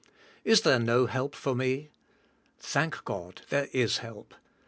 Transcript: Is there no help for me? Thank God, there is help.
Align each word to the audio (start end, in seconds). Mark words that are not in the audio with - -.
Is 0.43 0.61
there 0.61 0.79
no 0.79 1.05
help 1.05 1.35
for 1.35 1.53
me? 1.53 1.91
Thank 2.57 3.03
God, 3.05 3.43
there 3.49 3.67
is 3.71 3.99
help. 3.99 4.33